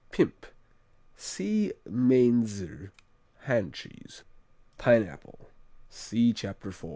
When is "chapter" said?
6.33-6.71